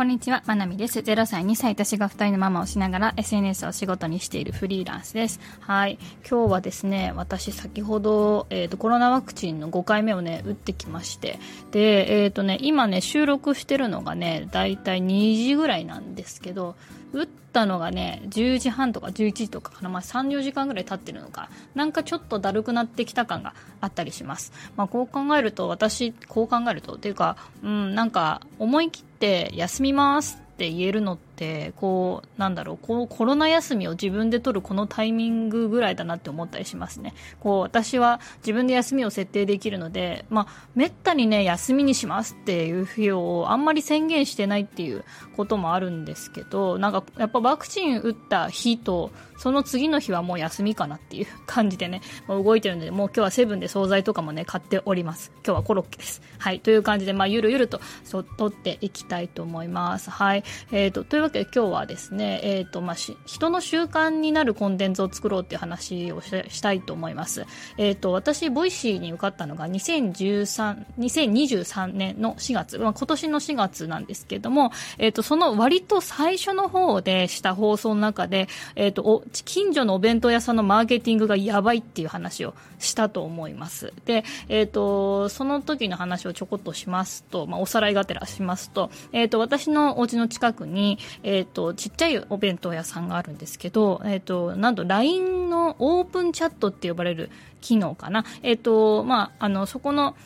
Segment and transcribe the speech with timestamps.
[0.00, 1.00] こんにちは、まなみです。
[1.00, 5.40] 0歳、2歳、私が2人のママをしながら SNS を仕事にしているフリーランスです。
[5.60, 5.98] はい。
[6.26, 11.38] 今日はですね、私先ほど、えっ、ー、と、コロナワクチンの5回目をね、打ってきまして、
[11.70, 16.76] で、えっ、ー、とね、今ね、収録してるのがね、だいたい2時ぐらいなんですけど、
[17.12, 24.52] 打ったのがね、10時半とか11時とかかな、まあ、3、4時間ぐらい経ってるのか、なんかちょっとだるくなってきた感があったりします。
[24.76, 45.02] まあ、こう考えると、私、こう考えると、っていうか、うん、なんか、思い切って休みますって言えるのっててこうなんだろうこうコロナ休みを自分で取るこのタイミングぐらいだなって思ったりしますねこう私は自分で休みを設定できるので、まあ、めったにね休みにしますっていう日をあんまり宣言してないっていう
[45.34, 49.10] こともあるんですけどなんかやっぱワクチン打った日と
[49.40, 55.32] その次の日はもう休みかなっていう感じでね、もう動いてるので、もう今日はセブンで惣菜とかもね、買っております。
[55.36, 56.20] 今日はコロッケです。
[56.36, 56.60] はい。
[56.60, 60.10] という感じで、まあ、ゆるゆると、そう、取っていきたいと思います。
[60.10, 60.44] はい。
[60.72, 67.46] えっ、ー、と、というわけで今日はですね、え、ー、と、まあ、人の習慣になるコンテンツを作ろうっていう話をしたいと思います。
[67.78, 83.92] え、ー、と、私、ボイシーに受かったのが2013、2023年の4月、まあ、今年の4月なんですけども、えっ、と、その割と最初の方でした放送の中で、えっ、と、近所のお弁当屋さんのマーケティングがやばいっていう話をしたと思います。
[84.04, 98.24] で、えっ、と、その時の話をちょこっとしますと、まあ、おさらいがてらしますと、えっ、と、私のお家の近くに、えっ、と、ちっちゃいお弁当屋さんがあるんですけど、えっ、と、なんと LINE のオープンチャットって呼ばれる機能かな。
[98.42, 100.16] えっ、と、まあ、あの、そこの、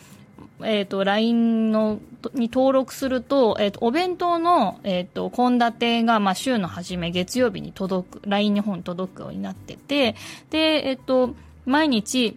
[0.62, 2.00] えっ、ー、と、LINE の、
[2.34, 10.14] に登録すると、えっ、ー、と、お弁当の、えっ、ー、と、献立が、まあ、週の初め、月曜日に届く、LINE の方に届くようになってて、
[10.50, 11.34] で、えっ、と、
[11.66, 12.36] 毎日、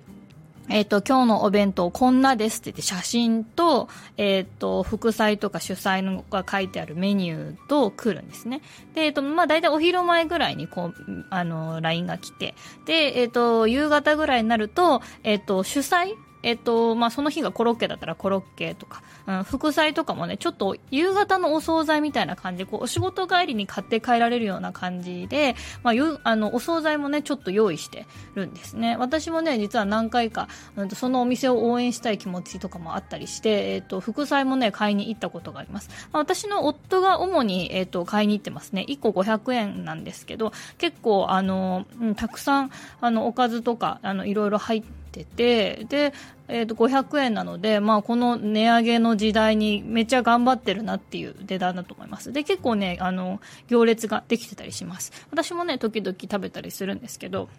[0.69, 3.87] えっ、と、今日のお弁当こんなですって言って写真と、
[4.17, 8.61] えっ、と、副菜とか主菜のが書いてあるメニューと来るんですね。
[8.93, 16.15] で、えっ、と、まあ、大体お昼前ぐらいにこう、あの、LINE が来て、で、えっ、と、夕方ぐらいになると、えっ、と、主菜
[16.47, 28.95] えっと、まあ、その日がコロッケだったらコロッケとか、うん、副菜とかもね、ちょっと夕方のお惣菜みたいな感じ、こう、お仕事帰りに買って帰られるような感じで、まあ、ゆあの、お惣菜もね、ちょっと用意してるんですね。
[28.95, 30.47] 私もね、実は何回か、
[30.77, 35.89] うん、そのお店を応援したい気持ちとかもあったりして、えっと、副菜もね、買いに行ったことがあります。
[36.13, 38.85] まあ、私の夫が主に、えっと、買いに行ってますね。
[38.87, 42.71] 1個500円なんですけど、結構、あの、うん、たくさん、
[43.01, 46.13] あの、おかずとか、あの、いろいろ入って、てて、で、
[46.47, 52.31] えっ、ー、と、500円なので、まあ、この値上げの時代にめっちゃ頑張ってるなっていう値段だと思います。
[52.31, 55.11] で、結構ね、あの、行列ができてたりします。
[55.31, 57.49] 私もね、時々食べたりするんですけど、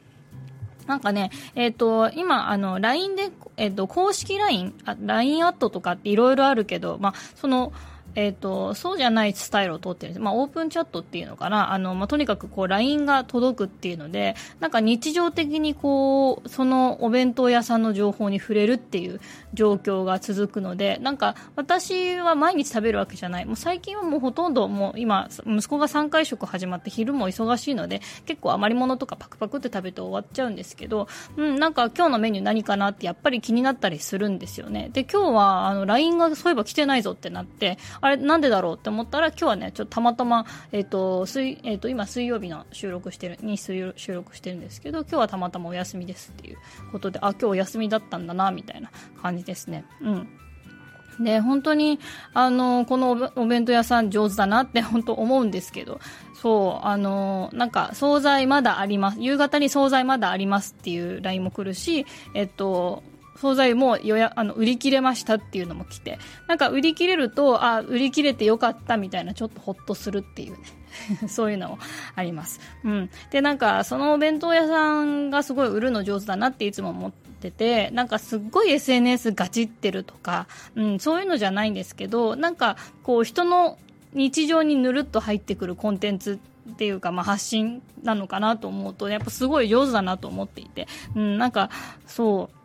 [0.86, 4.72] なんかね、えっ、ー、と、今、あの、LINE で、えっ、ー、と、公式 LINE、
[5.04, 7.72] LINE アットとかっていろいろあるけど、まあ、その、
[8.18, 10.20] えっ、ー、と、そうじゃないスタイルを通ってるんです。
[10.20, 11.72] まあ、オープンチャットっていうのかな。
[11.72, 19.20] あの、まあ、とにかくこう、LINE が届くっていうので、なんか日常的にこう、そのお弁当屋さんの情報に触れるっていう
[19.54, 23.46] 状況が続くので、なんか、私は毎日食べるわけじゃない。
[23.46, 31.06] もう最近はもうほとんどもう今、息子が3回食始まって昼も忙しいので、結構余り物とかパクパクって食べて終わっちゃうんですけど、
[31.36, 34.90] うん、なんか今日のメニュー何かなってやっぱり気になったりするんですよね。
[34.92, 38.16] で、今日はあの、LINE がそういえば来てないぞってなって、あれ？
[38.16, 38.76] なんでだろう？
[38.76, 46.58] って思ったら今日はねちょっとたまたま、えーと水えー、と今水曜日の収録してるに収録してるんですけど今日はたまたまお休みですっていう
[46.90, 48.90] ことであ今日お休みだったんだなみたいな
[49.22, 49.84] 感じですね。
[50.00, 50.28] うん。
[51.20, 51.98] で、本当に、
[52.32, 55.98] あの、このお弁当屋さん上手だなって本当思うんですけど、
[56.40, 59.20] そう、あの、なんか、惣菜まだあります。
[59.20, 63.02] 夕方に惣菜まだありますっていう LINE も来るし、えっと、
[63.40, 70.58] 惣菜も予約、あの、売り切れましたっていうのも来て、なんか売り切れると、あ、売り切れてよかったみたいな、ちょっとほっとするっていうね。
[71.28, 71.78] そういうのも
[72.14, 72.60] あります。
[72.84, 73.10] うん。
[73.30, 83.78] で、なんか、そのお弁当屋さんがすごい売るの上手だなっていつも思ってて、なんかすっごい SNS ガチってるとか、うん、そういうのじゃないんですけど、なんか、こう、人の
[84.12, 86.38] 日常にぬるっと入ってくるコンテンツ
[86.72, 91.70] っていうか、まあ、発信なのかなと思うと、やっぱすごい上手だなと思っていて、うん、なんか、
[92.06, 92.57] そう、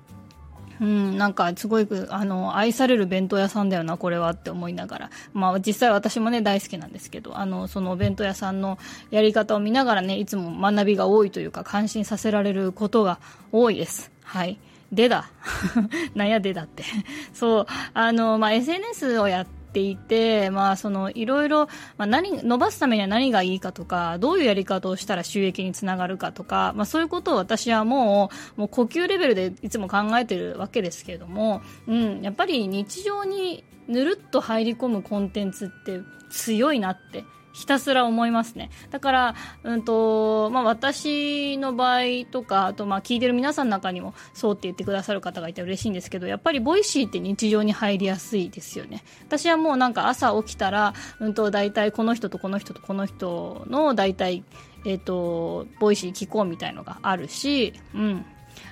[0.81, 8.77] うん、なんかすごいあの愛される弁当屋さんだよな、これはって思いながら、まあ、実際私もね大好きなんですけどあのそのお弁当屋さんの
[9.11, 13.19] やり方を見ながらねいつも学びが多いというか感心させられることが
[13.51, 14.11] 多いです。
[14.23, 14.59] はい
[14.91, 15.31] でだ。
[16.13, 16.83] なんやでだって。
[17.33, 17.65] そう。
[17.95, 21.65] あの、まあ、SNS をやってっていて、まあ、その、いろいろ、
[21.97, 38.71] まあ、何、伸ばすためには何がいいかとか、どういうやり方をしたら収益につながるかとか、まあ、そういうことを私はもう、もう呼吸レベルでいつも考えているわけですけれども、うん、やっぱり日常にぬるっと入り込むコンテンツって強いなってひたすら思いますね。
[38.89, 49.03] だから、うんと、まあ私の場合とか、あとまあ聞いてる皆さんの中にもそうって言ってくださる方がいて嬉しいんですけど、やっぱりボイシーって日常に入りやすいですよね。
[49.27, 54.43] 私はもうなんか朝起きたら、うんと大体この人とこの人とこの人の大体、
[54.85, 58.25] えっ、ー、と、ボイシー聞こうみたいのがあるし、うん。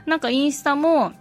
[0.06, 1.13] なんかインスタも、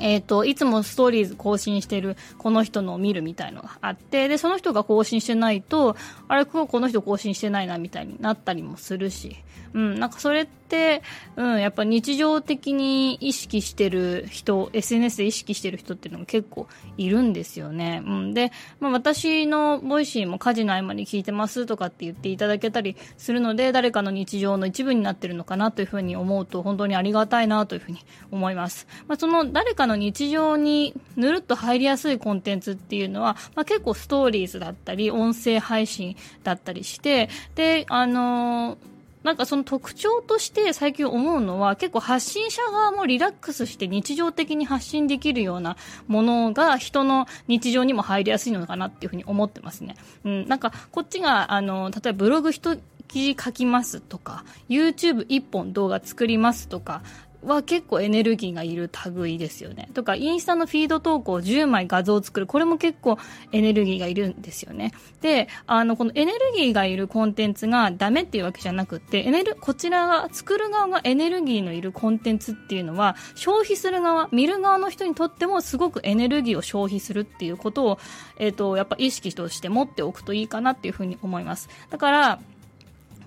[0.00, 5.96] えっ、ー、と、いつもストーリーズ更新してるこの人のを見るみたいのがあって、で、その人が更新してないと、
[6.28, 9.36] あれ、この人更新してないなみたいになったりもするし、
[9.74, 11.02] うん、なんかそれって、
[11.36, 18.00] うん、やっぱ日常的に意識してる人、SNS で意識してる人っていうのも結構いるんですよね。
[18.06, 27.98] うん、で、まあ私のボイシーも家事の合間に聞いてますとかって言っていただけたりするので、誰かの日常の一部になってるのかなというふうに思うと、本当にありがたいなというふうに
[28.30, 28.86] 思います。
[29.08, 38.94] まあその誰かの日常にぬるっと入りやすいコンテンツっていうのは、まあ結構ストーリーズだったり、音声配信だったりして、で、あのー
[39.24, 49.96] なんかその特徴として最近思うのは結構発信者側もリラックスして日常的に発信できるようなものが人の日常にも入りやすいのかなっていうふうに思ってますね。
[50.24, 52.76] うん、なんかこっちがあの、例えばブログ一
[53.08, 57.02] 記事書きますとか、YouTube 一本動画作りますとか、
[57.44, 59.88] は結構エネルギーがいる類ですよね。
[59.94, 62.46] とか、インスタのフィード投稿10枚画像を作る。
[62.46, 63.18] これも結構
[63.52, 64.92] エネルギーがいるんですよね。
[65.20, 77.98] で、あの、このエネルギーがいるコンテンツがダメっていうわけじゃなくて、エネル、こちらが、作る側がエネルギーのいるコンテンツっていうのは、消費する側、見る側の人にとってもすごくエネルギーを消費するっていうことを、
[78.38, 81.68] えっ、ー、と、やっぱ意識として持っておくといいかなっていうふうに思います。
[81.90, 82.40] だから、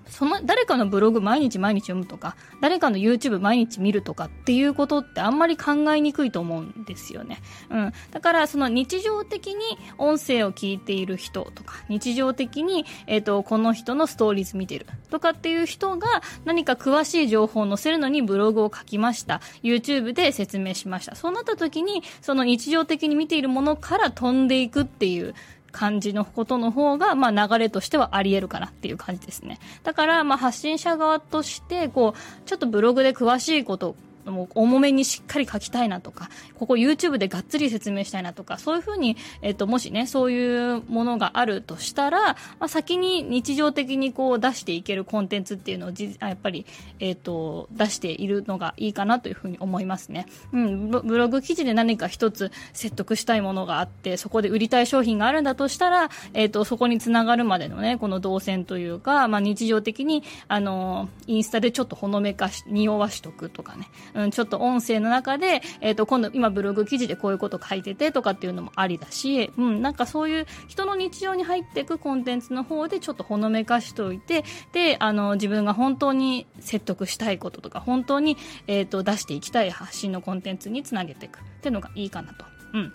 [0.08, 7.40] その誰かのブログ毎日毎日読むとか、誰かの YouTube 毎日見るとかっていうことってあんまり考えにくいと思うんですよね。
[7.70, 7.92] うん。
[8.10, 16.08] だからその日常的に音声を聞いている人とか、日常的に、えっ、ー、と、この人のストーリーズ見てるとかっていう人が
[16.44, 19.40] 何か詳しい情報を載せるのにブログを書きました。
[19.62, 21.14] YouTube で説明しました。
[21.14, 25.34] そうなった時に、その日常的に見ているものから飛んでいくっていう
[25.72, 29.58] 感じのことの方が、まあ流れとしてはあり得るかなっていう感じですね。
[29.82, 33.94] だから、まあ発信者側として、こう、ちょっとブログで詳しいこと
[34.30, 46.66] もう重めにしっかり書きたいなとか、ここ YouTube でがっつり説明したいなとか、そういうふうに、えっ、と、もしね、そういうものがあるとしたら、まあ、先に日常的にこう出していけるコンテンツっていうのをじやっぱり、
[47.00, 50.26] えっ、と、出しているのがいいかなというふうに思いますね。
[50.52, 63.88] うん、ブログ記事で何か一つ説得したいものがあって、そこで売りたい商品があるんだとしたら、えっ、と、そこにつながるまでのね、この動線というか、まあ、日常的に、あの、インスタでちょっとほのめかし、匂わしとくとかね、
[64.18, 78.36] うん、ちょっと音声の中で、えっ、ー、と、今度、今ブログ記事でこういうこと書いててとかっていうのもありだし、うん、なんかそういう人の日常に入っていくコンテンツの方でちょっとほのめかしておいて、で、あの、自分が本当に説得したいこととか、本当に、
[78.66, 82.44] えっ、ー、と、出していきたい発信のコンテンツにつなげていくっていうのがいいかなと。
[82.74, 82.92] うん。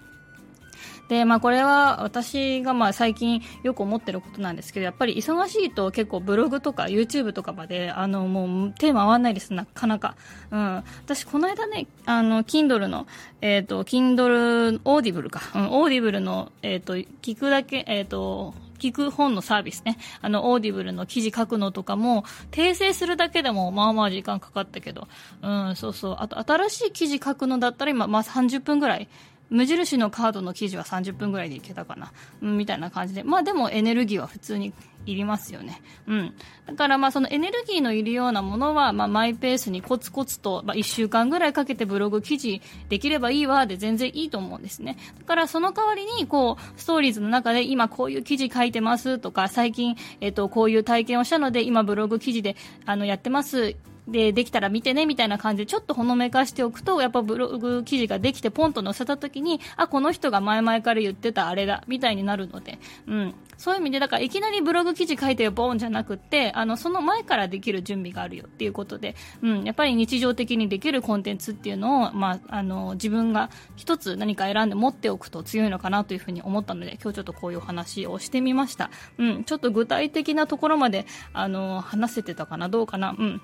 [1.08, 10.16] で、まあこれは私がまあ最近よく思ってることなんですけど、やっぱり忙しいと結構ブログとか YouTube とかまで、あのもう手回らないです、なかなか。
[10.52, 10.84] うん。
[11.04, 13.08] 私この間ね、あの、Kindle の、
[13.42, 15.42] えっ、ー、と、Kindle Audible か。
[15.56, 19.98] うん、Audible の、えっ、ー、と、聞くだけ、えっ、ー、と、聞く本のサービスね。
[20.22, 25.08] あの、 Audible の記事書くのとかも、訂正するだけでも、まあまあ時間かかったけど、
[25.42, 26.16] うん、そうそう。
[26.20, 29.08] あと、新しい記事書くのだったら今、まあ30分ぐらい
[29.54, 33.24] 無印のカードの記事は30分ぐらいでいけたかな、うん、みたいな感じで。
[33.24, 34.74] まあでもエネルギーは普通に
[35.06, 35.82] いりますよね。
[36.08, 36.34] うん。
[36.66, 44.98] だからまあそのエネルギーのいるようなものは、まあマイペースにコツコツと、まあ1週間ぐらいかけてブログ記事できればいいわで全然いいと思うんですね。
[45.20, 52.56] だからその代わりに、こう、ストーリーズの中で今こういう記事書いてますとか、最近、えっと、こういう体験をしたので今ブログ記事で、
[52.86, 53.76] あの、やってます。
[54.08, 63.36] で、できたら見てね、みたいな感じで、ちょっとほのめかしておくと、やっぱブログ記事ができて、ポンと載せた時に、あ、この人が前々から言ってたあれだ、みたいになるので、うん。
[63.58, 78.90] そういう意味で、だからいきなりブログ記事書いてよ、ボーンじゃなくて、あの、その前からできる準備があるよっていうことで、うん、やっぱり日常的にできるコンテンツっていうのを、まあ、あの、自分が一つ何か選んで持っておくと強いのかなというふうに思ったので、今日ちょっとこういうお話をしてみました。
[79.18, 83.42] うん、ちょっと具体的なところまで、あの、話せてたかな、どうかな、うん。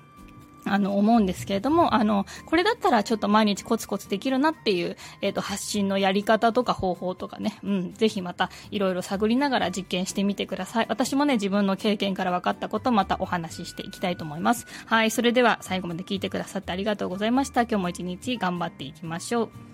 [0.64, 10.86] あの、思うんですけれども、あの、これだったらちょっと毎日コツコツできるなっていう、えっ、と、発信のやり方とか方法とかね、うん、ぜひまたいろいろ探りながら実験してみてください。
[10.88, 14.66] 私もね、自分の経験から分かったことまたお話ししていきたいと思います。
[14.86, 17.62] はい、それでは最後まで聞いてくださってありがとうございました。
[17.62, 19.69] 今日も一日頑張っていきましょう。